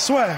[0.00, 0.28] Soit.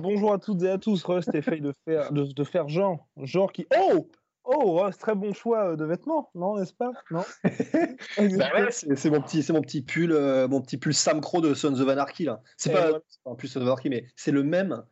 [0.00, 1.04] Bonjour à toutes et à tous.
[1.04, 3.68] Rust essaye de faire, de, de faire genre, genre qui.
[3.78, 4.08] Oh
[4.42, 6.90] Oh, Rust, très bon choix euh, de vêtements, non, n'est-ce pas?
[7.12, 7.22] Non?
[8.38, 11.40] Bah ouais, c'est mon petit, c'est mon petit pull, euh, mon petit pull Sam Crow
[11.40, 12.42] de Sons of Anarchy là.
[12.56, 14.82] C'est pas, c'est pas un pull Sons of Anarchy, mais c'est le même.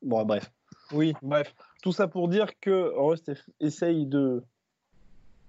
[0.00, 0.50] Bon, bref.
[0.92, 1.54] Oui, bref.
[1.82, 4.42] Tout ça pour dire que Rust essaye de,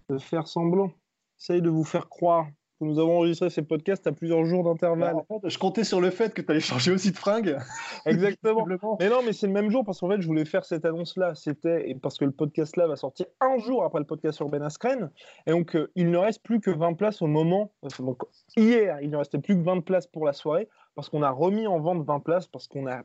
[0.10, 0.92] de faire semblant,
[1.40, 2.48] essaye de vous faire croire
[2.80, 5.16] que nous avons enregistré ces podcasts à plusieurs jours d'intervalle.
[5.16, 7.58] en fait, je comptais sur le fait que tu allais changer aussi de fringue.
[8.08, 8.66] Exactement.
[9.00, 11.36] Mais non, mais c'est le même jour parce qu'en fait, je voulais faire cette annonce-là.
[11.36, 14.64] C'était parce que le podcast là va sortir un jour après le podcast sur Ben
[14.64, 15.12] Askren.
[15.46, 17.72] Et donc, euh, il ne reste plus que 20 places au moment.
[18.00, 18.24] donc,
[18.58, 21.68] hier, il ne restait plus que 20 places pour la soirée parce qu'on a remis
[21.68, 23.04] en vente 20 places parce qu'on a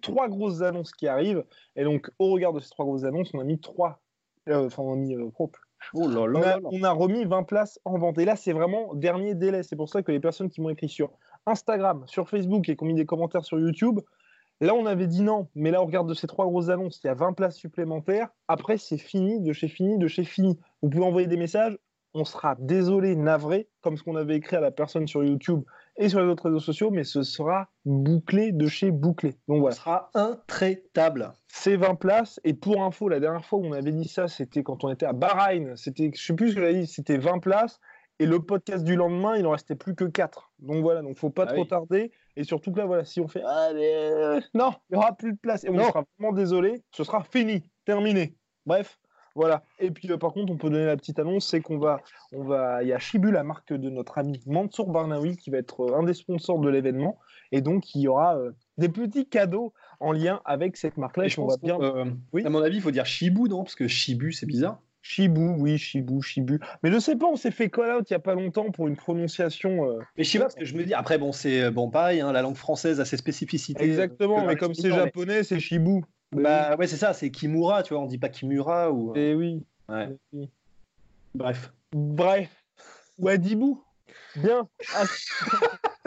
[0.00, 1.44] trois grosses annonces qui arrivent.
[1.76, 4.02] Et donc, au regard de ces trois grosses annonces, on a mis trois.
[4.48, 5.14] euh, Enfin, on a mis.
[5.14, 5.28] euh,
[5.94, 6.68] oh, là on là a, là là.
[6.72, 8.18] on a remis 20 places en vente.
[8.18, 9.62] Et là, c'est vraiment dernier délai.
[9.62, 11.12] C'est pour ça que les personnes qui m'ont écrit sur
[11.46, 14.00] Instagram, sur Facebook et qui ont mis des commentaires sur YouTube,
[14.60, 15.48] là, on avait dit non.
[15.54, 18.28] Mais là, on regarde de ces trois grosses annonces, il y a 20 places supplémentaires.
[18.48, 20.58] Après, c'est fini, de chez fini, de chez fini.
[20.82, 21.76] Vous pouvez envoyer des messages.
[22.14, 25.62] On sera désolé, navré, comme ce qu'on avait écrit à la personne sur YouTube
[25.96, 29.34] et sur les autres réseaux sociaux, mais ce sera bouclé de chez bouclé.
[29.48, 29.74] Donc voilà.
[29.74, 31.32] sera intraitable.
[31.48, 32.40] C'est 20 places.
[32.44, 35.06] Et pour info, la dernière fois où on avait dit ça, c'était quand on était
[35.06, 35.74] à Bahreïn.
[35.76, 37.80] C'était, je sais plus ce que j'avais dit, c'était 20 places.
[38.18, 40.52] Et le podcast du lendemain, il en restait plus que 4.
[40.60, 41.68] Donc voilà, donc faut pas Ah trop oui.
[41.68, 42.12] tarder.
[42.36, 45.12] Et surtout que là, voilà, si on fait ah, mais, euh, non, il y aura
[45.16, 45.64] plus de place.
[45.64, 45.84] Et on Non.
[45.88, 48.36] sera vraiment désolé, ce sera fini, terminé.
[48.64, 48.98] Bref,
[49.34, 49.62] voilà.
[49.78, 52.00] Et puis euh, par contre, on peut donner la petite annonce, c'est qu'on va,
[52.32, 55.58] on va, il y a Shibu, la marque de notre ami Mansour Barnaoui, qui va
[55.58, 57.18] être euh, un des sponsors de l'événement.
[57.50, 61.28] Et donc, il y aura euh, des petits cadeaux en lien avec cette marque-là.
[61.28, 62.16] Je on pense va bien.
[62.32, 62.44] Oui.
[62.44, 63.62] à mon avis, il faut dire Shibu, non?
[63.62, 64.80] Parce que Shibu, c'est bizarre.
[65.02, 66.60] Shibu, oui, Shibu, Shibu.
[66.82, 68.86] Mais je sais pas, on s'est fait call out il y a pas longtemps pour
[68.86, 69.90] une prononciation.
[69.90, 72.20] euh, Mais je sais pas, parce que je me dis, après, bon, c'est bon, pareil,
[72.20, 73.84] hein, la langue française a ses spécificités.
[73.84, 76.02] Exactement, mais comme c'est japonais, c'est Shibu.
[76.32, 79.14] Bah ouais, c'est ça, c'est Kimura, tu vois, on dit pas Kimura ou.
[79.16, 79.64] Et oui.
[79.88, 80.08] Ouais.
[80.10, 80.50] Eh oui.
[81.34, 81.72] Bref.
[81.92, 82.64] Bref.
[83.18, 83.74] Ou Adibu.
[84.36, 84.68] Bien.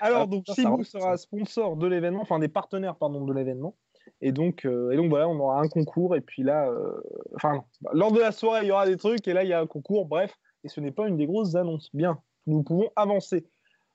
[0.00, 3.76] Alors, Ah, donc, rentre, sera sponsor de l'événement, enfin des partenaires, pardon, de l'événement.
[4.20, 6.16] Et donc, euh, et donc, voilà, on aura un concours.
[6.16, 7.00] Et puis là, euh,
[7.34, 7.64] enfin.
[7.80, 9.26] Bah, lors de la soirée, il y aura des trucs.
[9.28, 10.06] Et là, il y a un concours.
[10.06, 10.34] Bref.
[10.64, 11.90] Et ce n'est pas une des grosses annonces.
[11.94, 12.20] Bien.
[12.46, 13.46] Nous pouvons avancer.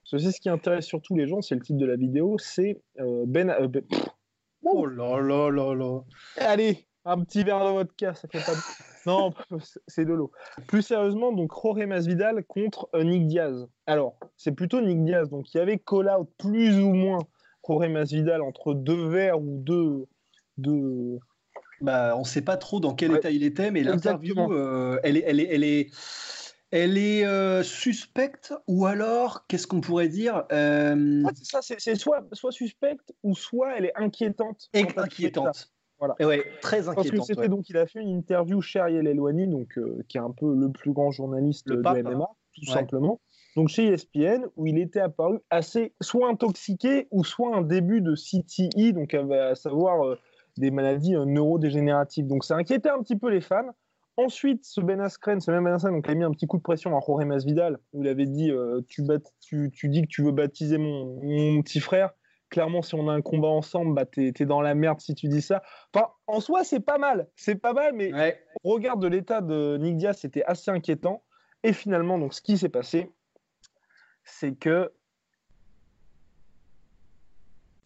[0.03, 2.37] C'est ce qui intéresse surtout les gens, c'est le titre de la vidéo.
[2.39, 3.49] C'est euh, Ben.
[3.51, 4.05] euh, Ben- pff,
[4.63, 5.99] Oh là là là là.
[6.37, 8.57] Allez, un petit verre de vodka, ça fait pas de...
[9.07, 9.33] Non,
[9.87, 10.31] c'est de l'eau.
[10.67, 13.67] Plus sérieusement, donc Jorge Masvidal contre euh, Nick Diaz.
[13.87, 15.27] Alors, c'est plutôt Nick Diaz.
[15.31, 17.17] Donc, il y avait call-out plus ou moins
[17.67, 20.05] Jorge Masvidal entre deux verres ou deux...
[20.57, 21.17] deux...
[21.81, 23.17] Bah, on sait pas trop dans quel Ouais.
[23.17, 25.89] état il était, mais l'interview, euh, elle est, elle est, elle est,
[26.71, 31.95] elle est euh, suspecte, ou alors, qu'est-ce qu'on pourrait dire euh, Ah, c'est ça, c'est
[31.95, 34.69] soit, soit suspecte ou soit elle est inquiétante.
[34.73, 35.71] Inquiétante.
[35.99, 36.15] Voilà.
[36.19, 37.25] Et ouais, très Parce que inquiétante.
[37.27, 37.49] c'était ouais.
[37.49, 40.55] donc, il a fait une interview chez Ariel Elouani, donc, euh, qui est un peu
[40.55, 42.73] le plus grand journaliste Le de pape, MMA, tout Ouais.
[42.73, 43.21] simplement.
[43.55, 48.15] Donc chez ESPN, où il était apparu assez soit intoxiqué ou soit un début de
[48.15, 50.17] CTE, donc à, à savoir euh,
[50.57, 52.27] des maladies neurodégénératives.
[52.27, 53.71] Donc ça inquiétait un petit peu les fans.
[54.25, 56.61] Ensuite, ce Ben Askren, ce même Ben Askren, donc, a mis un petit coup de
[56.61, 60.07] pression à Jorge Masvidal, où il avait dit euh, tu, bat- tu, tu dis que
[60.07, 62.11] tu veux baptiser mon, mon petit frère.
[62.49, 65.27] Clairement, si on a un combat ensemble, bah, t'es es dans la merde si tu
[65.29, 65.63] dis ça.
[65.93, 67.29] Enfin, en soi, c'est pas mal.
[67.35, 68.37] C'est pas mal, mais Ouais.
[68.63, 71.23] au regard de l'état de Nick Diaz, c'était assez inquiétant.
[71.63, 73.09] Et finalement, donc, ce qui s'est passé,
[74.23, 74.91] c'est que.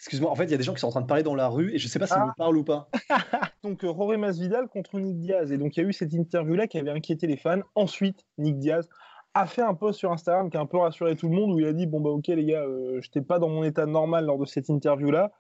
[0.05, 1.33] Excuse-moi, en fait, il y a des gens qui sont en train de parler dans
[1.33, 2.27] la rue et je sais pas s'ils Ah.
[2.27, 2.89] me parlent ou pas.
[3.63, 5.51] Donc, euh, Jorge Masvidal contre Nick Diaz.
[5.51, 7.61] Et donc, il y a eu cette interview-là qui avait inquiété les fans.
[7.73, 8.87] Ensuite, Nick Diaz
[9.33, 11.59] a fait un post sur Instagram qui a un peu rassuré tout le monde où
[11.59, 13.87] il a dit Bon, bah, ok, les gars, euh, je n'étais pas dans mon état
[13.87, 15.31] normal lors de cette interview-là.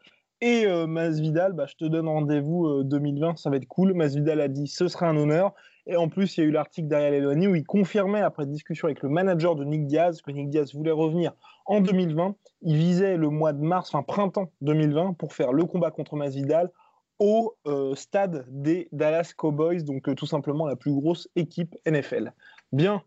[0.41, 3.93] Et euh, Masvidal, bah, je te donne rendez-vous euh, 2020, ça va être cool.
[3.93, 5.53] Masvidal a dit Ce sera un honneur.
[5.85, 8.87] Et en plus, il y a eu l'article d'Ariel Elwani où il confirmait, après discussion
[8.87, 11.33] avec le manager de Nick Diaz, que Nick Diaz voulait revenir
[11.65, 12.35] en 2020.
[12.61, 16.71] Il visait le mois de mars, enfin printemps 2020, pour faire le combat contre Masvidal
[17.19, 17.55] au
[17.95, 22.33] stade des Dallas Cowboys, donc tout simplement la plus grosse équipe NFL.
[22.71, 23.01] Bien.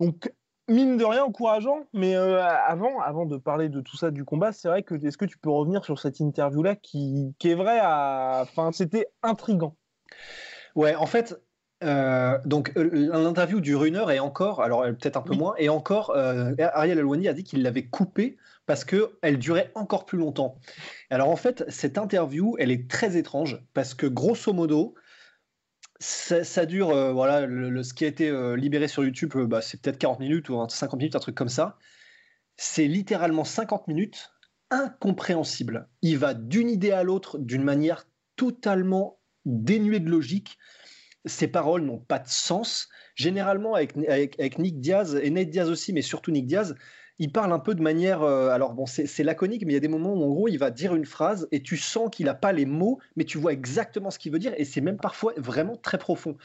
[0.00, 0.32] Donc
[0.68, 4.68] mine de rien encourageant, mais avant, avant de parler de tout ça du combat, c'est
[4.68, 7.78] vrai que est-ce que tu peux revenir sur cette interview là qui, qui est vrai
[7.80, 9.76] à, enfin c'était intrigant.
[10.74, 11.38] Ouais, en fait,
[11.82, 16.10] euh, donc l'interview dure une heure et encore, alors peut-être un peu moins, et encore,
[16.10, 18.36] euh, Ariel Alwani a dit qu'il l'avait coupée
[18.66, 20.58] parce qu'elle durait encore plus longtemps.
[21.10, 24.94] Alors en fait, cette interview, elle est très étrange parce que grosso modo,
[25.98, 29.98] ça, dure, euh, voilà, le, ce qui a été libéré sur YouTube, bah, c'est peut-être
[29.98, 31.78] 40 minutes ou 50 minutes, un truc comme ça.
[32.56, 34.32] C'est littéralement 50 minutes
[34.70, 35.88] incompréhensibles.
[36.00, 38.06] Il va d'une idée à l'autre d'une manière
[38.36, 40.58] totalement dénuée de logique
[41.24, 42.88] ces paroles n'ont pas de sens.
[43.14, 46.74] Généralement, avec, avec, Nick Diaz et Nate Diaz aussi, mais surtout Nick Diaz,
[47.18, 48.22] il parle un peu de manière.
[48.22, 50.58] Euh, alors, bon, c'est laconique, mais il y a des moments où, en gros, il
[50.58, 53.52] va dire une phrase et tu sens qu'il n'a pas les mots, mais tu vois
[53.52, 56.36] exactement ce qu'il veut dire et c'est même parfois vraiment très profond.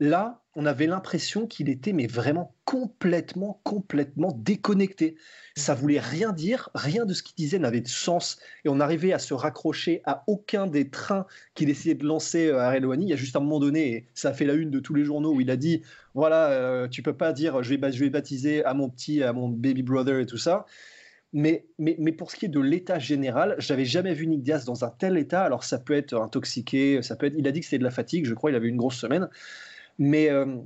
[0.00, 5.16] Là, on avait l'impression qu'il était mais vraiment complètement, complètement déconnecté.
[5.56, 9.12] Ça voulait rien dire, rien de ce qu'il disait n'avait de sens, et on arrivait
[9.12, 13.06] à se raccrocher à aucun des trains qu'il essayait de lancer euh, à Relouani.
[13.06, 14.94] Il y a juste un moment donné, et ça a fait la une de tous
[14.94, 15.82] les journaux, où il a dit
[16.14, 19.32] voilà, euh, tu peux pas dire je vais, je vais baptiser à mon petit, à
[19.32, 20.66] mon baby brother et tout ça.
[21.32, 24.64] Mais, mais, mais, pour ce qui est de l'état général, j'avais jamais vu Nick Diaz
[24.64, 25.42] dans un tel état.
[25.42, 27.34] Alors ça peut être intoxiqué, ça peut être.
[27.36, 28.24] Il a dit que c'était de la fatigue.
[28.24, 29.28] Je crois il avait une grosse semaine.
[29.98, 30.56] Mais, euh,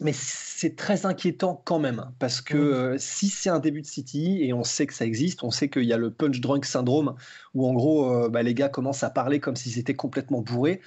[0.00, 4.38] mais c'est très inquiétant quand même, parce que euh, si c'est un début de City,
[4.42, 7.14] et on sait que ça existe, on sait qu'il y a le punch drunk syndrome,
[7.54, 10.80] où en gros, euh, bah, les gars commencent à parler comme s'ils étaient complètement bourrés.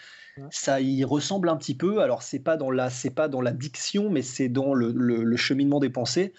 [0.49, 2.01] Ça y ressemble un petit peu.
[2.01, 5.37] Alors c'est pas dans la, c'est pas dans la diction, mais c'est dans le, le,
[5.37, 6.33] cheminement des pensées.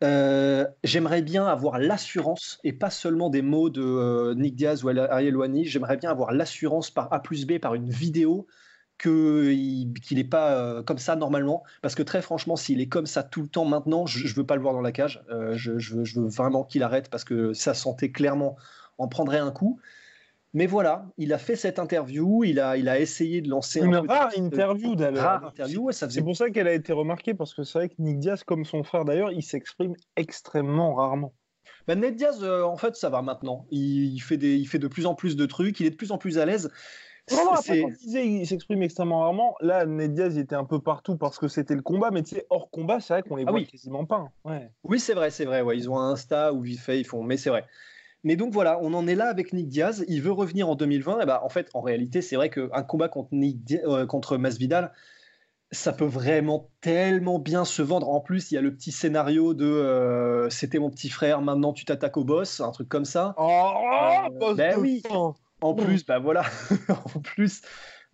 [0.00, 5.64] j'aimerais bien avoir l'assurance, et pas seulement des mots de Nick Diaz ou Ariel Wani,
[5.64, 8.46] j'aimerais bien avoir l'assurance par A plus B, par une vidéo,
[9.00, 11.62] qu'il n'est pas euh, comme ça normalement.
[11.82, 14.46] Parce que très franchement, s'il est comme ça tout le temps maintenant, je ne veux
[14.46, 15.22] pas le voir dans la cage.
[15.30, 18.56] Euh, je, veux, vraiment qu'il arrête parce que sa santé clairement
[18.98, 19.80] en prendrait un coup.
[20.52, 23.94] Mais voilà, il a fait cette interview, il a, il a essayé de lancer une
[23.94, 25.52] rare interview d'ailleurs.
[25.90, 28.64] C'est pour ça qu'elle a été remarquée parce que c'est vrai que Nick Diaz, comme
[28.64, 31.32] son frère d'ailleurs, il s'exprime extrêmement rarement.
[31.86, 33.66] Ben Ned Diaz, euh, en fait, ça va maintenant.
[33.70, 36.12] Il, fait des, il fait de plus en plus de trucs, il est de plus
[36.12, 36.70] en plus à l'aise.
[37.32, 37.54] Non,
[38.14, 39.54] il s'exprime extrêmement rarement.
[39.60, 42.34] Là, Ned Diaz, il était un peu partout parce que c'était le combat, mais tu
[42.34, 44.28] sais, hors combat, c'est vrai qu'on les ah voit quasiment pas.
[44.44, 44.60] Hein.
[44.84, 45.62] Oui, c'est vrai, c'est vrai.
[45.62, 45.76] Ouais.
[45.76, 47.64] Ils ont un Insta où vite fait, ils font, mais c'est vrai.
[48.24, 50.04] Mais donc voilà, on en est là avec Nick Diaz.
[50.08, 51.20] Il veut revenir en 2020.
[51.20, 54.92] Et bah, en fait, en réalité, c'est vrai qu'un combat contre, Nick euh, contre Masvidal,
[55.72, 58.08] ça peut vraiment tellement bien se vendre.
[58.08, 61.72] En plus, il y a le petit scénario de euh, c'était mon petit frère, maintenant
[61.72, 63.34] tu t'attaques au boss, un truc comme ça.
[63.38, 63.72] Oh,
[64.42, 65.02] euh, ben oui.
[65.62, 66.44] En plus, bah voilà,
[66.88, 67.62] en plus,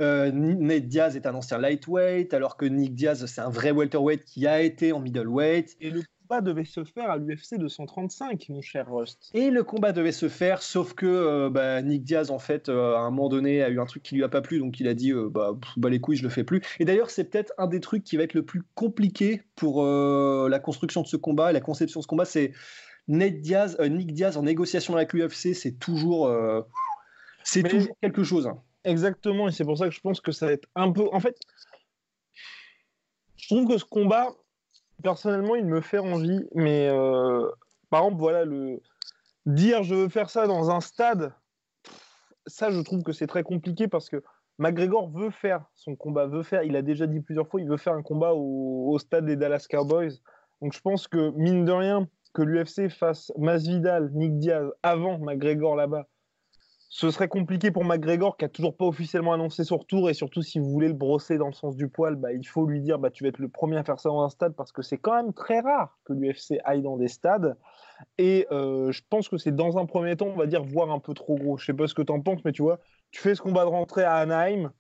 [0.01, 4.25] euh, Ned Diaz est un ancien lightweight, alors que Nick Diaz, c'est un vrai welterweight
[4.25, 5.77] qui a été en middleweight.
[5.81, 9.31] Et le combat devait se faire à l'UFC 235, mon cher Rust.
[9.33, 12.95] Et le combat devait se faire, sauf que euh, bah, Nick Diaz, en fait, euh,
[12.97, 14.89] à un moment donné, a eu un truc qui lui a pas plu, donc il
[14.89, 16.63] a dit bah, bah, les couilles, je le fais plus.
[16.81, 20.59] Et d'ailleurs, c'est peut-être un des trucs qui va être le plus compliqué pour la
[20.59, 22.53] construction de ce combat et la conception de ce combat, c'est
[23.09, 26.29] Ned Diaz, Nick Diaz en négociation avec l'UFC, c'est toujours
[27.47, 28.47] c'est toujours quelque chose.
[28.47, 28.61] Hein.
[28.85, 31.09] Exactement, et c'est pour ça que je pense que ça va être un peu.
[31.13, 31.37] En fait,
[33.37, 34.29] je trouve que ce combat,
[35.03, 37.49] personnellement, il me fait envie, mais euh,
[37.89, 38.81] par exemple, voilà, le
[39.47, 41.33] dire je veux faire ça dans un stade,
[42.47, 44.23] ça, je trouve que c'est très compliqué parce que
[44.59, 47.77] McGregor veut faire son combat, veut faire, il a déjà dit plusieurs fois, il veut
[47.77, 50.21] faire un combat au, au stade des Dallas Cowboys.
[50.63, 55.77] Donc je pense que, mine de rien, que l'UFC fasse Masvidal, Nick Diaz avant McGregor
[55.77, 56.09] là-bas,
[56.89, 60.43] ce serait compliqué pour McGregor qui a toujours pas officiellement annoncé son retour et surtout
[60.43, 62.99] si vous voulez le brosser dans le sens du poil, bah, il faut lui dire
[62.99, 64.99] bah, tu vas être le premier à faire ça dans un stade parce que c'est
[64.99, 67.57] quand même très rare que l'UFC aille dans des stades
[68.19, 71.01] et euh, je pense que c'est dans un premier temps on va dire voir un
[71.01, 71.57] peu trop gros.
[71.57, 72.79] Je sais pas ce que tu en penses mais tu vois,
[73.11, 74.71] tu fais ce combat de rentrée à Anaheim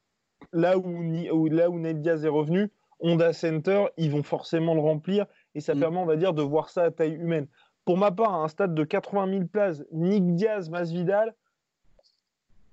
[0.52, 2.70] là où, là où Ned Diaz est revenu,
[3.00, 5.80] Honda Center, ils vont forcément le remplir et ça mm.
[5.80, 7.48] permet on va dire de voir ça à taille humaine.
[7.84, 11.34] Pour ma part, un stade de 80 000 places, Nick Diaz, Masvidal,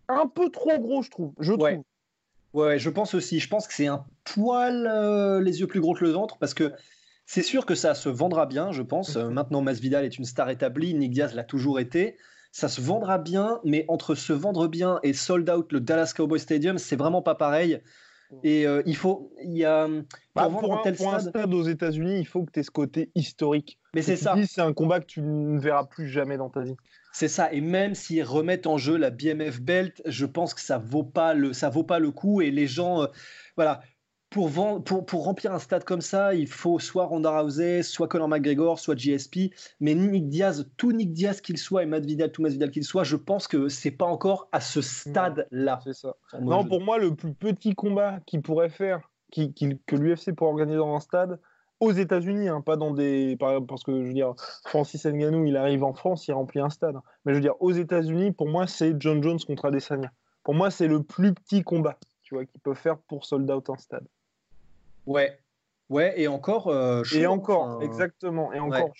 [0.09, 1.33] un peu trop gros, je trouve.
[1.39, 1.81] Je ouais.
[2.53, 3.39] Ouais, je pense aussi.
[3.39, 6.53] Je pense que c'est un poil euh, les yeux plus gros que le ventre parce
[6.53, 6.71] que
[7.25, 9.15] c'est sûr que ça se vendra bien, je pense.
[9.15, 12.17] Euh, maintenant, Masvidal est une star établie, Nick Diaz l'a toujours été.
[12.51, 16.39] Ça se vendra bien, mais entre se vendre bien et sold out le Dallas Cowboy
[16.39, 17.81] Stadium, c'est vraiment pas pareil.
[18.43, 19.87] Et euh, il faut, il y a
[20.35, 21.53] bah, pour, un, stade...
[21.53, 23.79] aux États-Unis, il faut que tu aies ce côté historique.
[23.93, 24.35] Mais c'est ça.
[24.47, 26.75] C'est un combat que tu ne verras plus jamais dans ta vie.
[27.13, 27.53] C'est ça.
[27.53, 31.35] Et même s'ils remettent en jeu la BMF Belt, je pense que ça vaut pas
[31.35, 32.41] le, ça vaut pas le coup.
[32.41, 33.07] Et les gens, euh,
[33.55, 33.81] voilà,
[34.31, 34.49] pour,
[34.83, 38.79] pour, pour, remplir un stade comme ça, il faut soit Ronda Rousey, soit Conor McGregor,
[38.79, 39.51] soit GSP.
[39.79, 42.83] Mais Nick Diaz, tout Nick Diaz qu'il soit et Matt Vidal, tout Matt Vidal qu'il
[42.83, 45.81] soit, je pense que c'est pas encore à ce stade-là.
[45.83, 46.15] C'est ça.
[46.41, 50.77] Non, pour moi, le plus petit combat qu'il pourrait faire, qui, que l'UFC pourrait organiser
[50.77, 51.39] dans un stade,
[51.83, 53.37] aux États-Unis, hein, pas dans des.
[53.39, 54.33] Parce que je veux dire,
[54.65, 56.95] Francis Ngannou, il arrive en France, il remplit un stade.
[57.25, 60.11] Mais je veux dire, aux États-Unis, pour moi, c'est John Jones contre Adesanya.
[60.43, 63.69] Pour moi, c'est le plus petit combat, tu vois, qu'il peut faire pour sold out
[63.69, 64.05] un stade.
[65.05, 65.37] Ouais,
[65.89, 66.67] ouais, et encore.
[66.67, 68.91] Euh, et encore, exactement, et encore.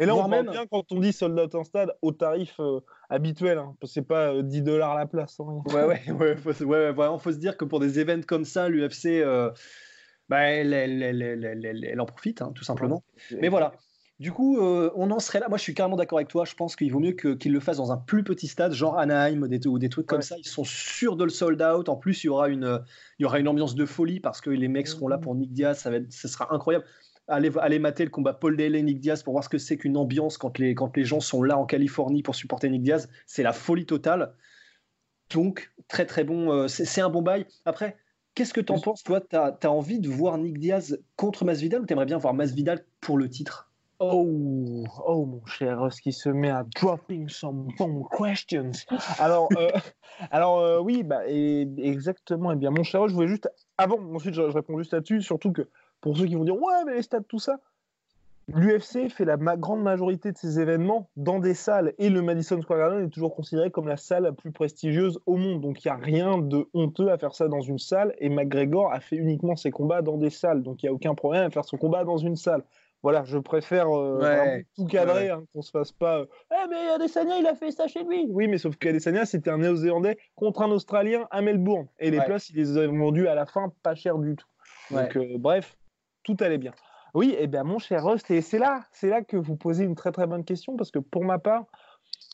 [0.00, 0.48] Et là, on même...
[0.48, 2.80] bien quand on dit sold out un stade au tarif euh,
[3.10, 3.58] habituel.
[3.58, 5.40] Hein, c'est pas 10 euh, dollars la place.
[5.40, 5.62] Hein.
[5.66, 8.68] Ouais, ouais, ouais, faut, ouais, vraiment, faut se dire que pour des événements comme ça,
[8.68, 9.24] l'UFC
[10.28, 13.02] bah, elle, elle, en profite, hein, tout simplement.
[13.40, 13.72] Mais voilà.
[14.18, 15.48] Du coup, euh, on en serait là.
[15.48, 16.44] Moi, je suis carrément d'accord avec toi.
[16.44, 19.46] Je pense qu'il vaut mieux qu'ils le fassent dans un plus petit stade, genre Anaheim
[19.46, 20.36] des, ou des trucs comme ça.
[20.38, 21.88] Ils sont sûrs de le sold out.
[21.88, 22.82] En plus, il y aura une,
[23.18, 25.52] il y aura une ambiance de folie parce que les mecs seront là pour Nick
[25.52, 25.78] Diaz.
[25.78, 26.84] Ça, va être, ça sera incroyable.
[27.28, 29.76] Allez, allez mater le combat Paul Daly et Nick Diaz pour voir ce que c'est
[29.76, 33.08] qu'une ambiance quand les, quand les gens sont là en Californie pour supporter Nick Diaz.
[33.26, 34.34] C'est la folie totale.
[35.30, 36.50] Donc, très très bon.
[36.52, 37.46] Euh, c'est un bon bail.
[37.64, 37.96] Après,
[38.38, 39.20] Qu'est-ce que tu en penses, toi?
[39.20, 42.84] Tu as, envie de voir Nick Diaz contre Masvidal ou tu aimerais bien voir Masvidal
[43.00, 43.68] pour le titre?
[43.98, 48.70] Oh, oh mon cher ce qui se met à dropping some bomb questions.
[49.18, 49.72] Alors, euh,
[50.30, 52.52] alors euh, oui, bah, exactement.
[52.52, 55.20] Et eh bien, mon cher je voulais juste, avant, ensuite je, je réponds juste là-dessus,
[55.20, 55.68] surtout que
[56.00, 57.58] pour ceux qui vont dire ouais, mais les stats, tout ça,
[58.54, 62.78] L'UFC fait la grande majorité de ses événements dans des salles et le Madison Square
[62.78, 65.60] Garden est toujours considéré comme la salle la plus prestigieuse au monde.
[65.60, 68.90] Donc il n'y a rien de honteux à faire ça dans une salle et McGregor
[68.90, 70.62] a fait uniquement ses combats dans des salles.
[70.62, 72.64] Donc il n'y a aucun problème à faire son combat dans une salle.
[73.02, 76.20] Voilà, je préfère euh, tout cadrer, hein, qu'on se fasse pas.
[76.20, 78.26] Euh, eh, mais Adesanya, il a fait ça chez lui.
[78.28, 81.86] Oui, mais sauf qu'Adesanya, c'était un Néo-Zélandais contre un Australien à Melbourne.
[82.00, 84.46] Et les places, il les a vendues à la fin pas cher du tout.
[84.90, 85.76] Donc, euh, bref,
[86.24, 86.72] tout allait bien.
[87.18, 89.96] Oui, eh bien mon cher Rust, et c'est là, c'est là que vous posez une
[89.96, 91.64] très très bonne question, parce que pour ma part,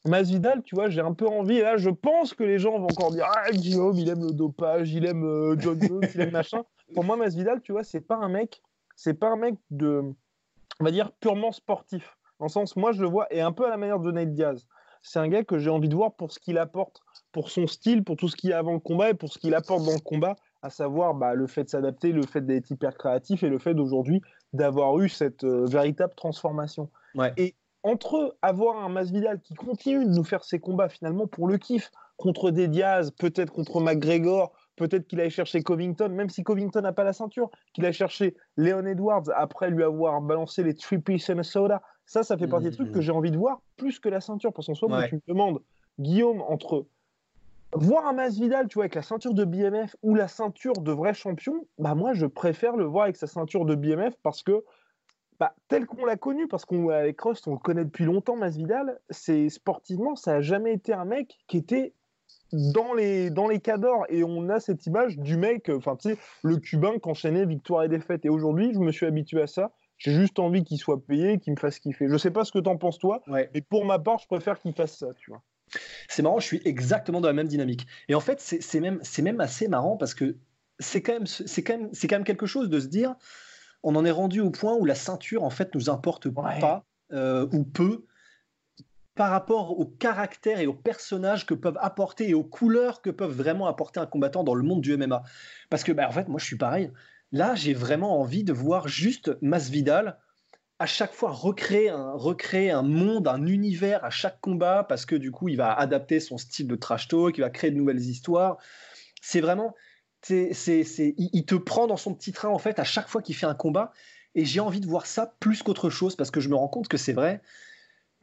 [0.04, 3.10] Masvidal, tu vois, j'ai un peu envie, là je pense que les gens vont encore
[3.10, 6.64] dire Ah, Guillaume, il aime le dopage, il aime euh, John Jones, il aime machin.
[6.92, 8.60] Pour moi, Masvidal, tu vois, c'est pas un mec,
[8.94, 10.02] c'est pas un mec de,
[10.78, 12.18] on va dire, purement sportif.
[12.38, 14.34] Dans le sens, moi je le vois, et un peu à la manière de Nate
[14.34, 14.66] Diaz.
[15.00, 17.00] C'est un gars que j'ai envie de voir pour ce qu'il apporte,
[17.32, 19.38] pour son style, pour tout ce qu'il y a avant le combat et pour ce
[19.38, 22.70] qu'il apporte dans le combat, à savoir bah, le fait de s'adapter, le fait d'être
[22.70, 24.20] hyper créatif et le fait d'aujourd'hui
[24.54, 26.88] d'avoir eu cette euh, véritable transformation.
[27.36, 31.58] Et entre avoir un Masvidal qui continue de nous faire ses combats finalement pour le
[31.58, 36.80] kiff, contre des Diaz, peut-être contre McGregor, peut-être qu'il aille chercher Covington, même si Covington
[36.80, 40.98] n'a pas la ceinture, qu'il aille chercher Leon Edwards après lui avoir balancé les three
[40.98, 41.82] piece and a soda.
[42.06, 44.52] Ça, ça fait partie des trucs que j'ai envie de voir plus que la ceinture.
[44.52, 45.60] Parce qu'en soi, moi, tu me demandes,
[45.98, 46.86] Guillaume, entre
[47.74, 51.14] voir un Masvidal, tu vois, avec la ceinture de BMF ou la ceinture de vrai
[51.14, 54.64] champion, bah moi je préfère le voir avec sa ceinture de BMF parce que
[55.40, 59.48] bah, tel qu'on l'a connu, parce qu'avec Rust on le connaît depuis longtemps, Masvidal, c'est
[59.48, 61.94] sportivement ça a jamais été un mec qui était
[62.52, 66.18] dans les dans les cadors et on a cette image du mec, enfin tu sais,
[66.42, 68.24] le Cubain qui enchaînait victoire et défaite.
[68.24, 69.72] Et aujourd'hui, je me suis habitué à ça.
[69.98, 72.08] J'ai juste envie qu'il soit payé, qu'il me fasse kiffer.
[72.08, 73.22] Je sais pas ce que t'en penses toi,
[73.54, 75.42] mais pour ma part, je préfère qu'il fasse ça, tu vois.
[76.08, 77.86] C'est marrant, je suis exactement dans la même dynamique.
[78.08, 80.36] Et en fait, c'est même, même assez marrant parce que
[80.78, 83.14] c'est quand, même, quand, même, quand même quelque chose de se dire
[83.84, 87.46] on en est rendu au point où la ceinture, en fait, nous importe pas euh,
[87.52, 88.06] ou peu
[89.14, 93.34] par rapport au caractère et aux personnages que peuvent apporter et aux couleurs que peuvent
[93.36, 95.22] vraiment apporter un combattant dans le monde du MMA.
[95.70, 96.90] Parce que, bah, en fait, moi, je suis pareil.
[97.30, 100.18] Là, j'ai vraiment envie de voir juste Masvidal
[100.78, 105.14] à chaque fois recréer un, recréer un monde, un univers à chaque combat, parce que
[105.14, 108.00] du coup, il va adapter son style de trash talk, il va créer de nouvelles
[108.00, 108.58] histoires.
[109.22, 109.74] C'est vraiment,
[110.22, 113.36] c'est, c'est, il, te prend dans son petit train en fait à chaque fois qu'il
[113.36, 113.92] fait un combat,
[114.34, 116.88] et j'ai envie de voir ça plus qu'autre chose, parce que je me rends compte
[116.88, 117.40] que c'est vrai.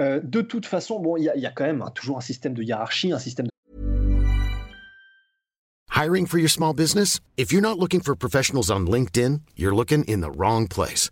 [0.02, 2.64] Euh, de toute façon, bon, il y, y, a quand même toujours un système de
[2.64, 3.52] hiérarchie, un système de...
[5.96, 7.20] Hiring for your small business?
[7.38, 11.12] If you're not looking for professionals on LinkedIn, you're looking in the wrong place.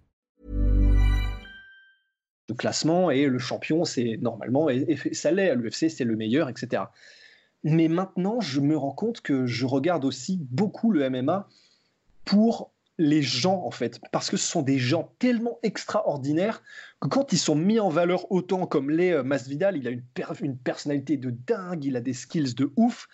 [2.57, 6.83] Classement et le champion, c'est normalement, et, ça l'est à l'UFC, c'est le meilleur, etc.
[7.63, 11.47] Mais maintenant, je me rends compte que je regarde aussi beaucoup le MMA
[12.25, 16.61] pour les gens, en fait, parce que ce sont des gens tellement extraordinaires
[16.99, 20.03] que quand ils sont mis en valeur autant comme les euh, Masvidal, il a une,
[20.41, 23.07] une, personnalité de dingue, il a des skills de ouf,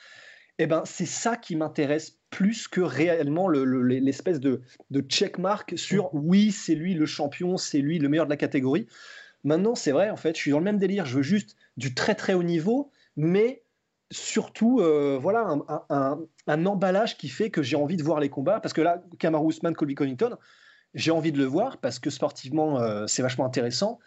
[0.59, 4.61] eh ben c'est ça qui m'intéresse plus que réellement l'espèce de,
[4.91, 8.87] de checkmark sur oui, c'est lui le champion, c'est lui le meilleur de la catégorie.
[9.43, 11.93] Maintenant, c'est vrai, en fait, je suis dans le même délire, je veux juste du
[11.93, 13.63] très très haut niveau, mais
[14.11, 15.57] surtout euh, voilà
[15.89, 18.59] un, emballage qui fait que j'ai envie de voir les combats.
[18.59, 20.37] Parce que là Kamaru Usman Colby Connington
[20.93, 23.99] j'ai envie de le voir parce que sportivement euh, c'est vachement intéressant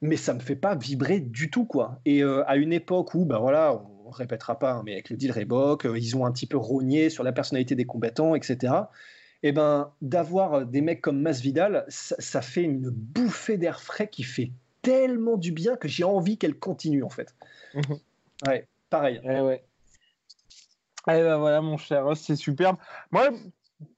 [0.00, 2.00] mais ça me fait pas vibrer du tout quoi.
[2.04, 5.16] Et euh, à une époque où bah voilà on répétera pas hein, mais avec le
[5.16, 8.74] deal Reebok ils ont un petit peu rogné sur la personnalité des combattants etc
[9.42, 14.08] et eh ben d'avoir des mecs comme Masvidal ça, ça fait une bouffée d'air frais
[14.08, 14.50] qui fait
[14.82, 17.34] tellement du bien que j'ai envie qu'elle continue en fait
[17.74, 17.94] mmh
[18.48, 19.20] ouais pareil.
[19.24, 19.64] Eh ouais.
[21.08, 22.76] Eh ben voilà, mon cher, c'est superbe.
[23.10, 23.30] Moi,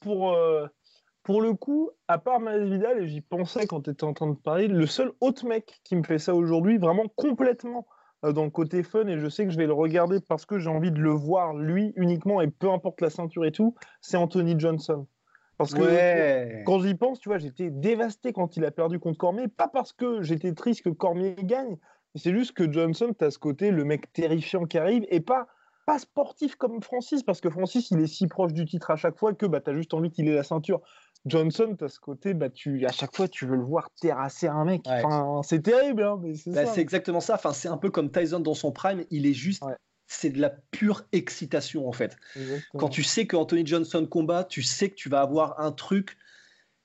[0.01, 0.67] pour, euh,
[1.23, 4.37] pour le coup, à part Masvidal, et j'y pensais quand tu étais en train de
[4.37, 8.51] parler, le seul autre mec qui me fait ça aujourd'hui, vraiment complètement euh, dans le
[8.51, 11.01] côté fun, et je sais que je vais le regarder parce que j'ai envie de
[11.01, 15.07] le voir, lui, uniquement, et peu importe la ceinture et tout, c'est Anthony Johnson.
[15.57, 19.47] Parce que quand j'y pense, tu vois, j'étais dévasté quand il a perdu contre Cormier,
[19.49, 21.77] pas parce que j'étais triste que Cormier gagne,
[22.15, 25.49] c'est juste que Johnson, tu as ce côté, le mec terrifiant qui arrive, et pas,
[25.87, 29.19] pas sportif comme Francis, parce que Francis, il est si proche du titre à chaque
[29.19, 30.81] fois que bah, tu as juste envie qu'il ait la ceinture.
[31.27, 34.47] Johnson, tu as ce côté, bah, tu, à chaque fois, tu veux le voir terrasser
[34.47, 34.83] un mec.
[34.87, 37.35] Enfin, c'est terrible, hein, mais c'est bah, exactement ça.
[37.35, 39.63] Enfin, c'est un peu comme Tyson dans son prime, il est juste.
[40.13, 42.17] C'est de la pure excitation en fait.
[42.77, 46.17] Quand tu sais que Anthony Johnson combat, tu sais que tu vas avoir un truc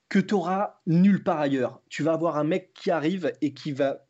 [0.10, 1.82] que tu auras nulle part ailleurs.
[1.89, 4.04] Tu vas avoir un mec qui arrive et qui va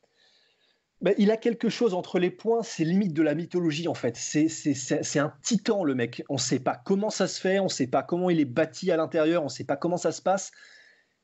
[1.06, 4.18] bah, il a quelque chose entre les points, c'est limite de la mythologie en fait.
[4.18, 6.24] C'est un titan le mec.
[6.30, 8.46] On ne sait pas comment ça se fait, on ne sait pas comment il est
[8.46, 10.52] bâti à l'intérieur, on ne sait pas comment ça se passe,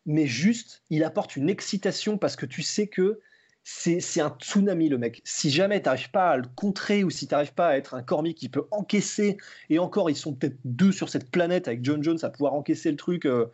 [0.06, 3.22] mais juste, il apporte une excitation parce que tu sais que
[3.64, 5.24] c'est un tsunami le mec.
[5.26, 7.96] Si jamais tu n'arrives pas à le contrer ou si tu n'arrives pas à être
[7.96, 9.38] un cormi qui peut encaisser,
[9.72, 12.92] et encore ils sont peut-être deux sur cette planète avec John Jones à pouvoir encaisser
[12.92, 13.48] le truc, euh,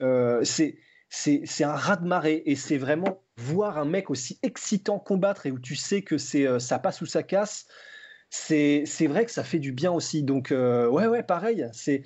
[0.00, 0.78] euh, c'est
[1.10, 5.50] c'est un raz de marée et c'est vraiment voir un mec aussi excitant combattre et
[5.50, 7.66] où tu sais que c'est euh, ça passe ou ça casse.
[8.30, 10.22] C'est vrai que ça fait du bien aussi.
[10.22, 11.68] Donc euh, ouais ouais pareil.
[11.72, 12.02] C'est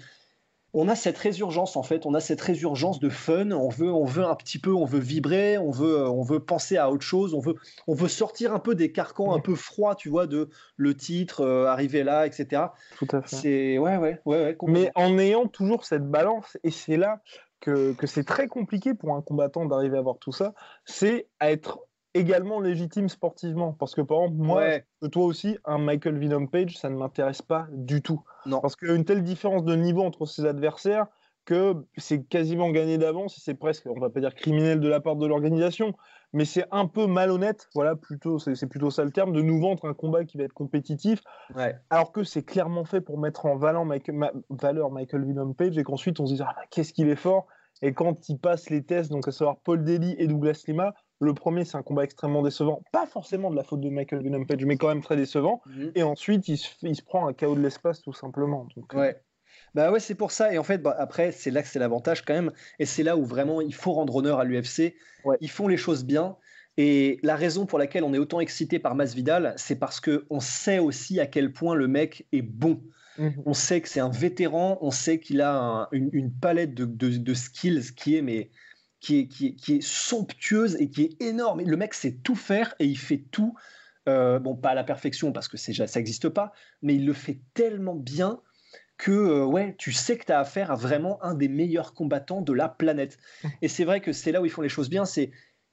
[0.73, 3.51] on a cette résurgence en fait, on a cette résurgence de fun.
[3.51, 6.41] On veut, on veut un petit peu, on veut vibrer, on veut, euh, on veut
[6.41, 7.35] penser à autre chose.
[7.35, 7.55] On veut,
[7.89, 11.45] on veut sortir un peu des carcans un peu froids, tu vois, de le titre,
[11.67, 12.63] arriver là, etc.
[12.99, 13.37] Tout à fait.
[13.37, 17.21] C'est ouais, ouais, ouais, ouais Mais en ayant toujours cette balance, et c'est là
[17.61, 21.81] que, c'est très compliqué pour un combattant d'arriver à avoir tout ça, c'est à être
[22.15, 23.73] également légitime sportivement.
[23.73, 24.65] Parce que par exemple, moi,
[25.13, 28.23] toi aussi, un Michael Venom Page, ça ne m'intéresse pas du tout.
[28.47, 28.61] Non.
[28.61, 31.07] Parce qu'il y a une telle différence de niveau entre ses adversaires
[31.45, 35.01] que c'est quasiment gagné d'avance et c'est presque, on va pas dire criminel de la
[35.01, 35.95] part de l'organisation,
[36.33, 39.85] mais c'est un peu malhonnête, voilà, plutôt, c'est plutôt ça le terme, de nous vendre
[39.87, 41.21] un combat qui va être compétitif,
[41.91, 46.21] alors que c'est clairement fait pour mettre en valeur Michael, valeur Michael Page et qu'ensuite
[46.21, 47.47] on se dit ah, qu'est-ce qu'il est fort.
[47.83, 51.35] Et quand il passe les tests, donc à savoir Paul Daly et Douglas Lima, le
[51.35, 54.77] premier c'est un combat extrêmement décevant, pas forcément de la faute de Michael Page, mais
[54.77, 55.63] quand même très décevant.
[55.67, 55.93] Mhm.
[55.95, 58.67] Et ensuite il se, prend un chaos de l'espace tout simplement.
[58.77, 59.23] Donc, euh, ouais.
[59.75, 60.53] Bah ouais, c'est pour ça.
[60.53, 62.53] Et en fait, bah, après, c'est là que c'est l'avantage quand même.
[62.79, 64.95] Et c'est là où vraiment il faut rendre honneur à l'UFC.
[65.41, 66.37] Ils font les choses bien.
[66.77, 70.79] Et la raison pour laquelle on est autant excité par Masvidal, c'est parce qu'on sait
[70.79, 72.83] aussi à quel point le mec est bon.
[73.19, 73.43] Mhm.
[73.45, 78.17] On sait que c'est un vétéran, on sait qu'il a une, palette de, skills qui
[78.17, 78.51] est, mais,
[79.01, 81.61] qui, est, qui, qui est somptueuse et qui est énorme.
[81.61, 83.55] Le mec sait tout faire et il fait tout.
[84.09, 86.53] Euh, bon, pas à la perfection parce que ça n'existe pas,
[86.83, 88.41] mais il le fait tellement bien
[89.01, 92.43] que euh, ouais, tu sais que tu as affaire à vraiment un des meilleurs combattants
[92.43, 93.19] de la planète.
[93.43, 93.49] Mmh.
[93.63, 95.31] Et c'est vrai que c'est là où ils font les choses bien, c'est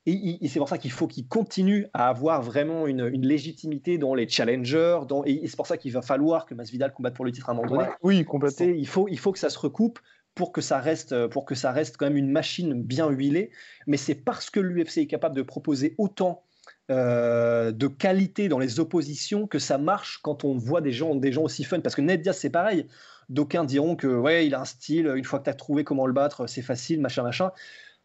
[0.09, 4.25] et, c'est pour ça qu'il faut qu'ils continuent à avoir vraiment une, légitimité dans les
[4.29, 7.49] challengers, dans, et, c'est pour ça qu'il va falloir que Masvidal combatte pour le titre
[7.49, 7.89] à un moment donné.
[8.03, 8.67] oui, complètement.
[8.67, 9.99] Il faut, il faut que ça se recoupe
[10.33, 13.51] pour que ça reste, pour que ça reste quand même une machine bien huilée.
[13.85, 16.45] Mais c'est parce que l'UFC est capable de proposer autant
[16.89, 21.33] euh, de qualité dans les oppositions que ça marche quand on voit des gens, des
[21.33, 21.81] gens aussi fun.
[21.81, 22.87] Parce que Ned Diaz, c'est pareil.
[23.29, 26.05] D'aucuns diront que ouais, il a un style, une fois que tu as trouvé comment
[26.05, 27.51] le battre, c'est facile, machin, machin.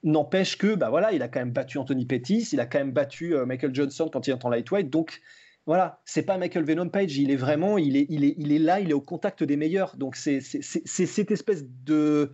[0.03, 2.93] N'empêche que, bah voilà, il a quand même battu Anthony Pettis, il a quand même
[2.93, 4.91] battu euh, Michael Johnson quand il est en lightweight.
[4.91, 5.21] Donc
[5.65, 8.59] voilà, c'est pas Michael Venom Page, il est vraiment, il est, il est, il est
[8.59, 9.97] là, il est au contact des meilleurs.
[9.97, 12.33] Donc c'est cette espèce de,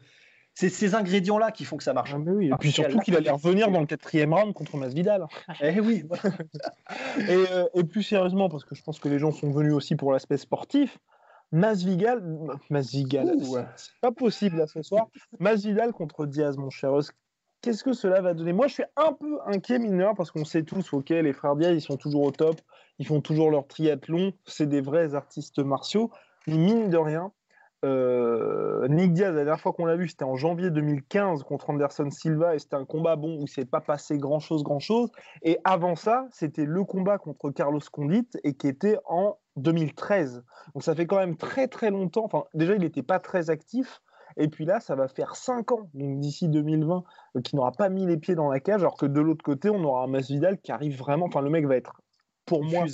[0.58, 2.10] c'est ces ingrédients-là qui font que ça marche.
[2.12, 2.46] Ah, oui.
[2.46, 5.26] Et puis surtout qu'il allait revenir dans le quatrième round contre Masvidal.
[5.60, 6.02] eh oui.
[7.18, 9.94] et, euh, et, plus sérieusement, parce que je pense que les gens sont venus aussi
[9.94, 10.98] pour l'aspect sportif,
[11.50, 12.22] Masvidal,
[12.68, 13.32] Masvidal,
[13.76, 15.08] c'est pas possible là ce soir.
[15.38, 16.92] Masvidal contre Diaz, mon cher
[17.60, 18.52] Qu'est-ce que cela va donner?
[18.52, 21.72] Moi, je suis un peu inquiet, mineur, parce qu'on sait tous, ok, les frères Diaz,
[21.74, 22.60] ils sont toujours au top,
[22.98, 26.10] ils font toujours leur triathlon, c'est des vrais artistes martiaux.
[26.46, 27.32] Mais mine de rien,
[27.84, 32.10] euh, Nick Diaz, la dernière fois qu'on l'a vu, c'était en janvier 2015 contre Anderson
[32.10, 35.10] Silva et c'était un combat bon où c'est pas passé grand chose, grand chose.
[35.42, 40.42] Et avant ça, c'était le combat contre Carlos Condit et qui était en 2013.
[40.74, 42.24] Donc ça fait quand même très très longtemps.
[42.24, 44.00] Enfin, déjà, il n'était pas très actif.
[44.36, 47.02] Et puis là, ça va faire 5 ans, donc d'ici 2020,
[47.36, 49.68] euh, qui n'aura pas mis les pieds dans la cage, alors que de l'autre côté,
[49.68, 51.26] on aura un Masvidal qui arrive vraiment.
[51.26, 52.00] Enfin, le mec va être,
[52.44, 52.84] pour moi,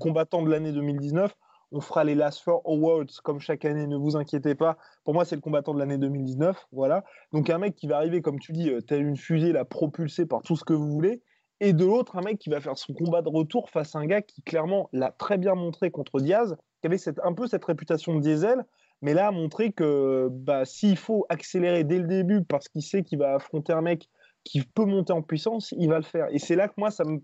[0.00, 1.36] combattant de l'année 2019
[1.72, 4.78] on fera les Last Four Awards comme chaque année, ne vous inquiétez pas.
[5.04, 6.66] Pour moi, c'est le combattant de l'année 2019.
[6.72, 7.04] Voilà.
[7.32, 10.26] Donc, un mec qui va arriver, comme tu dis, euh, tel une fusée, la propulsée
[10.26, 11.22] par tout ce que vous voulez.
[11.60, 14.06] Et de l'autre, un mec qui va faire son combat de retour face à un
[14.06, 18.14] gars qui, clairement, l'a très bien montré contre Diaz, qui avait un peu cette réputation
[18.14, 18.64] de diesel,
[19.02, 23.02] mais là, a montré que bah, s'il faut accélérer dès le début parce qu'il sait
[23.02, 24.08] qu'il va affronter un mec
[24.44, 26.28] qui peut monter en puissance, il va le faire.
[26.30, 27.18] Et c'est là que moi, ça me...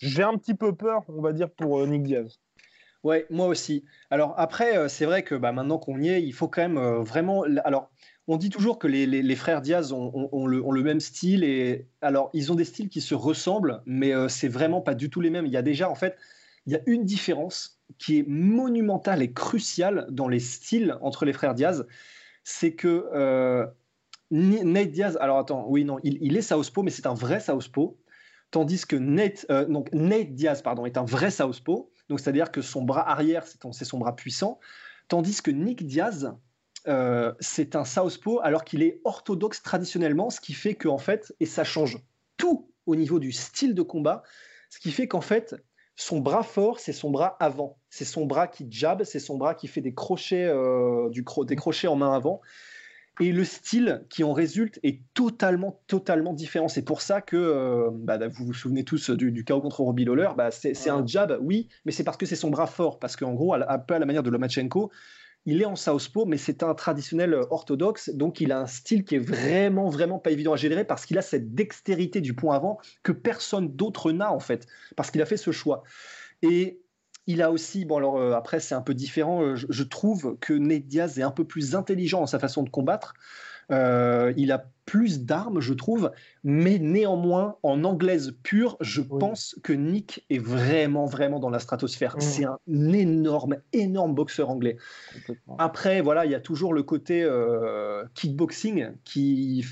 [0.00, 2.38] j'ai un petit peu peur, on va dire, pour euh, Nick Diaz.
[3.06, 3.84] Ouais, moi aussi.
[4.10, 6.76] Alors après, euh, c'est vrai que bah, maintenant qu'on y est, il faut quand même
[6.76, 7.44] euh, vraiment.
[7.64, 7.88] Alors,
[8.26, 12.56] on dit toujours que les, frères Diaz ont, le, même style et alors ils ont
[12.56, 15.46] des styles qui se ressemblent, mais euh, c'est vraiment pas du tout les mêmes.
[15.46, 16.16] Il y a déjà en fait,
[16.66, 21.32] il y a une différence qui est monumentale et cruciale dans les styles entre les
[21.32, 21.86] frères Diaz,
[22.42, 23.68] c'est que
[24.32, 25.16] Nate Diaz.
[25.20, 27.96] Alors attends, oui non, il, il est Southpaw, mais c'est un vrai Southpaw,
[28.50, 31.88] tandis que Nate, donc Nate Diaz pardon est un vrai Southpaw.
[32.08, 34.58] Donc, c'est-à-dire que son bras arrière, c'est son bras puissant,
[35.08, 36.32] tandis que Nick Diaz,
[36.88, 41.46] euh, c'est un southpaw alors qu'il est orthodoxe traditionnellement, ce qui fait qu'en fait, et
[41.46, 41.98] ça change
[42.36, 44.22] tout au niveau du style de combat,
[44.70, 45.56] ce qui fait qu'en fait,
[45.96, 47.78] son bras fort, c'est son bras avant.
[47.90, 51.56] C'est son bras qui jab, c'est son bras qui fait des crochets, euh, du des
[51.56, 52.40] crochets en main avant
[53.20, 56.68] et le style qui en résulte est totalement, totalement différent.
[56.68, 60.04] C'est pour ça que, euh, bah, vous vous souvenez tous du, du chaos contre Robbie
[60.04, 62.98] Lawler, bah, c'est un jab, oui, mais c'est parce que c'est son bras fort.
[62.98, 64.90] Parce qu'en gros, un peu à la manière de Lomachenko,
[65.46, 69.14] il est en southpaw, mais c'est un traditionnel orthodoxe, donc il a un style qui
[69.14, 72.78] est vraiment, vraiment pas évident à générer parce qu'il a cette dextérité du point avant
[73.04, 75.84] que personne d'autre n'a en fait, parce qu'il a fait ce choix.
[76.42, 76.80] Et
[77.26, 80.52] il a aussi, bon alors euh, après c'est un peu différent, euh, je, trouve que
[80.52, 83.14] Ned Diaz est un peu plus intelligent dans sa façon de combattre.
[83.72, 86.12] Euh, il a plus d'armes, je trouve,
[86.44, 92.16] mais néanmoins, en anglaise pure, je pense que Nick est vraiment, vraiment dans la stratosphère.
[92.16, 92.20] Mmh.
[92.20, 92.58] C'est un
[92.92, 94.76] énorme, énorme boxeur anglais.
[95.58, 97.28] Après, voilà, il y a toujours le côté
[98.14, 99.64] kickboxing qui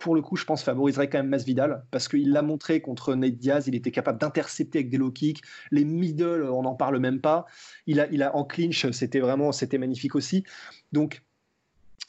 [0.00, 3.36] pour le coup, je pense, favoriserait quand même Masvidal parce qu'il l'a montré contre Nate
[3.36, 3.68] Diaz.
[3.68, 5.42] Il était capable d'intercepter avec des low kicks.
[5.70, 7.46] Les middle, on n'en parle même pas.
[7.86, 10.44] Il a, il a en clinch, c'était vraiment, c'était magnifique aussi.
[10.92, 11.22] Donc,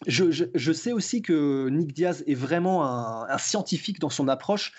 [0.08, 4.74] je, sais aussi que Nick Diaz est vraiment un, scientifique dans son approche.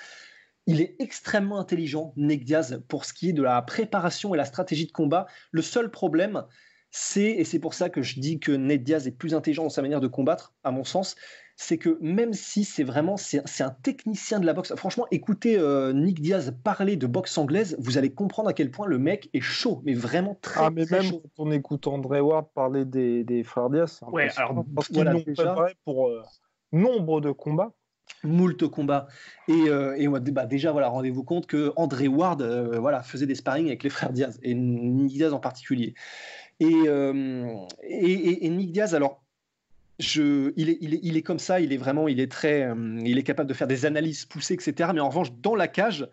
[0.67, 4.45] Il est extrêmement intelligent, Nick Diaz, pour ce qui est de la préparation et la
[4.45, 5.27] stratégie de combat.
[5.53, 6.45] Le seul problème,
[6.91, 9.71] c'est, et c'est pour ça que je dis que Ned Diaz est plus intelligent dans
[9.71, 11.15] sa manière de combattre, à mon sens,
[11.57, 15.95] c'est que même si c'est vraiment c'est, un technicien de la boxe, franchement, écoutez euh,
[15.95, 19.41] Nick Diaz parler de boxe anglaise, vous allez comprendre à quel point le mec est
[19.41, 23.43] chaud, mais vraiment très, ah, mais même quand on écoute André Ward parler des, des
[23.43, 26.23] frères Diaz, ouais, alors, parce qu'ils l'ont préparé pour euh,
[26.73, 27.73] nombre de combats.
[28.23, 29.09] Moult combats.
[29.49, 33.67] Et, euh, et bah, déjà, voilà, rendez-vous compte que André Ward voilà, faisait des sparring
[33.67, 35.95] avec les frères Diaz, et Nick Diaz en particulier.
[36.61, 36.73] Et,
[37.83, 39.26] et, et Nick Diaz, alors,
[39.99, 42.63] je, il, est, il, est, il, est, comme ça, il est vraiment, il est très,
[42.63, 44.91] euh, il est capable de faire des analyses poussées, etc.
[44.95, 46.09] Mais en revanche, dans la cage,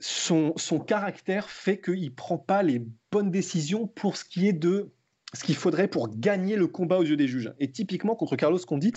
[0.00, 4.52] son, son caractère fait qu'il ne prend pas les bonnes décisions pour ce qui est
[4.52, 4.92] de
[5.34, 7.52] ce qu'il faudrait pour gagner le combat aux yeux des juges.
[7.58, 8.94] Et typiquement contre Carlos Condit,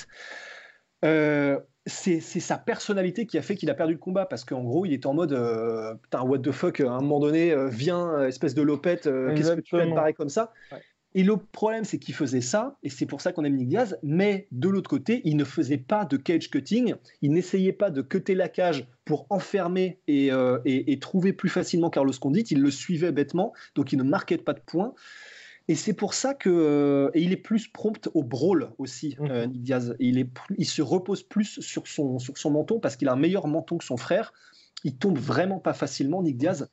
[1.04, 4.86] euh, c'est sa personnalité qui a fait qu'il a perdu le combat parce qu'en gros
[4.86, 8.54] il est en mode euh, putain what the fuck à un moment donné viens espèce
[8.54, 10.54] de lopette qu'est-ce que tu fais de pareil comme ça
[11.16, 13.98] et le problème, c'est qu'il faisait ça, et c'est pour ça qu'on aime Nick Diaz,
[14.04, 16.94] mais de l'autre côté, il ne faisait pas de cage cutting,
[17.24, 20.60] il n'essayait pas de cutter la cage pour enfermer et, euh,
[21.02, 24.60] trouver plus facilement Carlos Condit, il le suivait bêtement, donc il ne marquait pas de
[24.60, 24.94] points.
[25.68, 29.32] Et c'est pour ça que euh, et il est plus prompt au brawl aussi, mhm.
[29.32, 29.96] euh, Nick Diaz.
[30.00, 33.16] il, est, il se repose plus sur son, sur son menton parce qu'il a un
[33.16, 34.34] meilleur menton que son frère.
[34.84, 36.70] Il tombe vraiment pas facilement, Nick Diaz.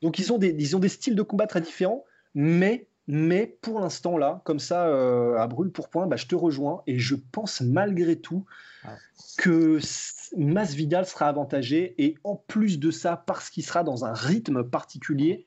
[0.00, 3.80] Donc ils ont, des, ils ont des styles de combat très différents, mais mais pour
[3.80, 7.14] l'instant, là, comme ça, euh, à brûle pour point, bah, je te rejoins et je
[7.16, 8.44] pense malgré tout
[9.38, 9.78] que
[10.36, 11.94] Masvidal sera avantagé.
[11.98, 15.46] Et en plus de ça, parce qu'il sera dans un rythme particulier,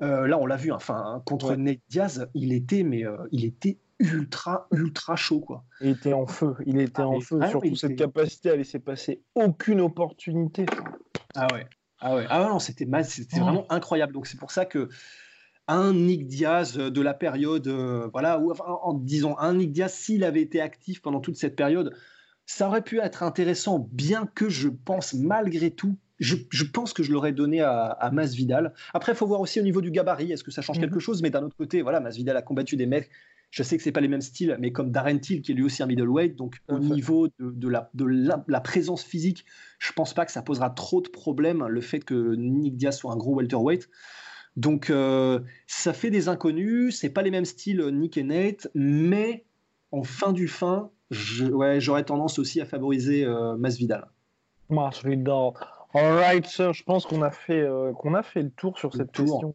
[0.00, 4.66] là, on l'a vu, hein, enfin, contre Nate Diaz, il était, mais il était ultra,
[4.72, 5.64] ultra chaud, quoi.
[5.80, 9.22] Il était en feu, il était ah, en feu, surtout cette capacité à laisser passer
[9.34, 10.66] aucune opportunité.
[11.34, 11.66] Ah ouais,
[12.00, 13.44] ah ouais, ah non, c'était c'était oh.
[13.44, 14.12] vraiment incroyable.
[14.12, 14.88] Donc c'est pour ça que
[15.72, 20.24] un Nick Diaz de la période, euh, voilà, ou en, disant un Nick Diaz s'il
[20.24, 21.94] avait été actif pendant toute cette période,
[22.46, 26.36] ça aurait pu être intéressant, bien que je pense malgré tout je,
[26.72, 28.74] pense que je l'aurais donné à, à Masvidal.
[28.94, 30.84] Après, il faut voir aussi au niveau du gabarit, est-ce que ça change mhm.
[30.84, 33.10] quelque chose Mais d'un autre côté, voilà, Masvidal a combattu des mecs
[33.52, 35.62] je sais que c'est pas les mêmes styles, mais comme Darren Till, qui est lui
[35.62, 39.44] aussi un middleweight, donc au niveau de, la, de la, présence physique,
[39.78, 43.12] je pense pas que ça posera trop de problèmes, le fait que Nick Diaz soit
[43.12, 43.90] un gros welterweight.
[44.56, 49.44] Donc euh, ça fait des inconnus, c'est pas les mêmes styles Nick et Nate, mais
[49.92, 54.08] en fin du fin, j'aurais tendance aussi à favoriser euh, Masvidal.
[54.68, 55.52] Masvidal.
[55.94, 59.54] Alright, je pense qu'on a fait euh, qu'on a fait le tour sur cette question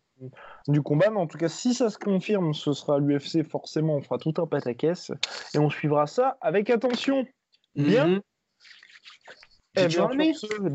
[0.67, 1.09] du combat.
[1.09, 3.43] Mais en tout cas, si ça se confirme, ce sera l'UFC.
[3.43, 5.11] Forcément, on fera tout un pataquès
[5.53, 7.25] et on suivra ça avec attention.
[7.75, 8.07] Bien.
[8.07, 8.21] Mm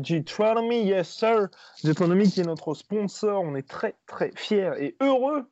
[0.01, 1.49] G-Tronomy, yes sir.
[1.83, 3.41] G-Tronomy qui est notre sponsor.
[3.41, 5.45] On est très très fiers et heureux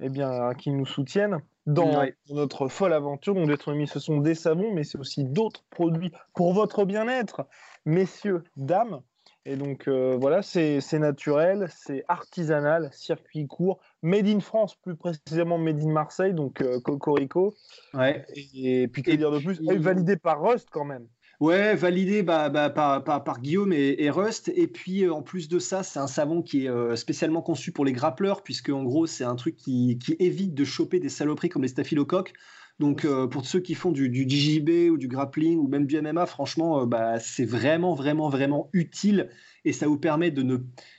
[0.00, 3.34] eh bien, qu'ils nous soutiennent dans notre folle aventure.
[3.34, 7.46] Donc, G-Tronomy, ce sont des savons, mais c'est aussi d'autres produits pour votre bien-être
[7.86, 9.00] messieurs, dames.
[9.46, 15.58] Et donc euh, voilà, c'est naturel, c'est artisanal, circuit court, made in France, plus précisément
[15.58, 17.54] made in Marseille, donc euh, Cocorico.
[17.92, 18.24] Ouais.
[18.54, 19.60] Et, puis, que dire de plus?
[19.60, 21.06] Validé par Rust quand même.
[21.44, 24.50] Ouais, validé bah, bah, par, par, Guillaume et, Rust.
[24.54, 27.84] Et puis, euh, en plus de ça, c'est un savon qui est spécialement conçu pour
[27.84, 31.50] les grappleurs, puisque en gros, c'est un truc qui, qui, évite de choper des saloperies
[31.50, 32.32] comme les staphylocoques.
[32.80, 35.86] Donc euh, pour pour ceux qui font du, du, DJB ou du grappling ou même
[35.86, 39.28] du MMA, franchement, euh, bah, c'est vraiment, vraiment, vraiment utile
[39.66, 40.56] et ça vous permet de ne,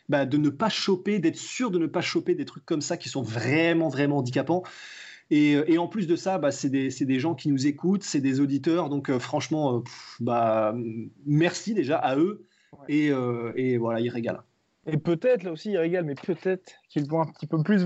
[0.07, 2.97] bah, de ne pas choper, d'être sûr de ne pas choper des trucs comme ça
[2.97, 4.61] qui sont vraiment, vraiment handicapants.
[5.31, 8.03] Et, euh, et en plus de ça, bah, c'est des, des, gens qui nous écoutent,
[8.03, 8.89] c'est des auditeurs.
[8.89, 9.83] Donc franchement,
[10.19, 10.75] bah,
[11.25, 12.45] merci déjà à eux.
[12.89, 13.11] Et,
[13.55, 14.43] et, voilà, ils régalent.
[14.87, 17.85] Et peut-être, là aussi, il régale, mais peut-être qu'ils vont un petit peu plus.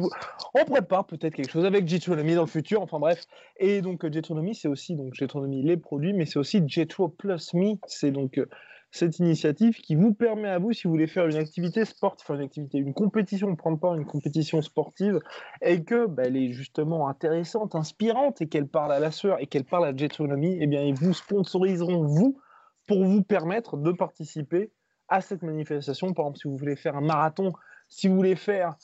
[0.54, 3.26] On prépare peut-être quelque chose avec Jetronomy dans le futur, enfin bref.
[3.58, 7.76] Et donc, Jetronomy, c'est aussi donc Jetronomy les produits, mais c'est aussi Jetro Plus Me.
[7.88, 8.48] C'est donc euh,
[8.92, 12.42] cette initiative qui vous permet à vous, si vous voulez faire une activité sportive, une
[12.42, 15.20] activité, une compétition, prendre part à une compétition sportive,
[15.62, 19.48] et que bah, elle est justement intéressante, inspirante, et qu'elle parle à la sueur, et
[19.48, 22.40] qu'elle parle à Jetronomy, eh bien, ils vous sponsoriseront, vous,
[22.88, 24.72] pour vous permettre de participer
[25.08, 26.14] à cette manifestation.
[26.14, 27.54] Par exemple, si vous voulez faire un marathon,
[27.88, 28.76] si vous voulez faire.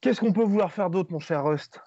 [0.00, 1.80] Qu'est-ce qu'on peut vouloir faire d'autre, mon cher Rust?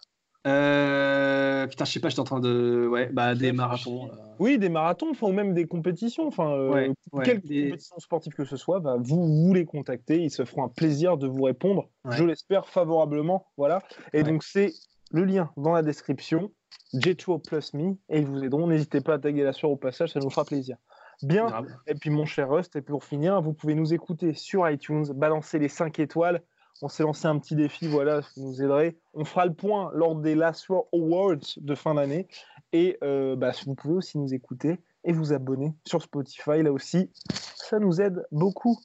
[0.45, 2.87] Euh, putain, je sais pas, j'étais en train de.
[2.87, 4.07] Ouais, bah, des marathons.
[4.07, 4.15] Euh.
[4.39, 6.27] Oui, des marathons, enfin, ou même des compétitions.
[6.27, 10.45] Enfin, euh, quelle compétition sportive que ce soit, bah, vous, vous les contactez, ils se
[10.45, 13.47] feront un plaisir de vous répondre, je l'espère favorablement.
[13.57, 13.81] Voilà.
[14.13, 14.73] Et donc, c'est
[15.11, 16.51] le lien dans la description,
[16.93, 18.67] J2 Plus Me, et ils vous aideront.
[18.67, 20.77] N'hésitez pas à taguer la soirée au passage, ça nous fera plaisir.
[21.23, 21.47] Bien.
[21.87, 25.57] Et puis, mon cher Rust, et pour finir, vous pouvez nous écouter sur iTunes, balancer
[25.57, 26.43] les 5 étoiles.
[26.81, 28.97] On s'est lancé un petit défi, voilà, vous nous aiderez.
[29.13, 32.27] On fera le point lors des Last War Awards de fin d'année.
[32.73, 37.11] Et euh, bah, vous pouvez aussi nous écouter et vous abonner sur Spotify, là aussi.
[37.33, 38.77] Ça nous aide beaucoup.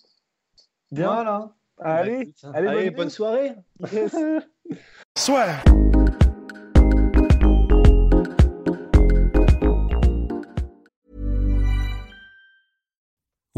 [0.93, 1.13] Bien.
[1.13, 1.55] Voilà.
[1.79, 3.55] Allez, bah, allez, bonne, soirée.
[5.19, 5.63] Soit.